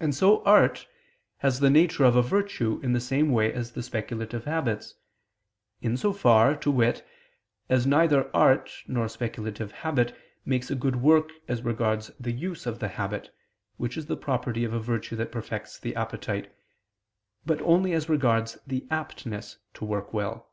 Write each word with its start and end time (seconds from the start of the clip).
And 0.00 0.16
so 0.16 0.42
art 0.42 0.88
has 1.36 1.60
the 1.60 1.70
nature 1.70 2.02
of 2.04 2.16
a 2.16 2.22
virtue 2.22 2.80
in 2.82 2.92
the 2.92 2.98
same 2.98 3.30
way 3.30 3.52
as 3.52 3.70
the 3.70 3.82
speculative 3.84 4.46
habits, 4.46 4.96
in 5.80 5.96
so 5.96 6.12
far, 6.12 6.56
to 6.56 6.72
wit, 6.72 7.06
as 7.68 7.86
neither 7.86 8.34
art 8.34 8.72
nor 8.88 9.08
speculative 9.08 9.70
habit 9.70 10.12
makes 10.44 10.72
a 10.72 10.74
good 10.74 10.96
work 10.96 11.30
as 11.46 11.62
regards 11.62 12.10
the 12.18 12.32
use 12.32 12.66
of 12.66 12.80
the 12.80 12.88
habit, 12.88 13.32
which 13.76 13.96
is 13.96 14.06
the 14.06 14.16
property 14.16 14.64
of 14.64 14.72
a 14.72 14.80
virtue 14.80 15.14
that 15.14 15.30
perfects 15.30 15.78
the 15.78 15.94
appetite, 15.94 16.52
but 17.46 17.62
only 17.62 17.92
as 17.92 18.08
regards 18.08 18.58
the 18.66 18.84
aptness 18.90 19.58
to 19.74 19.84
work 19.84 20.12
well. 20.12 20.50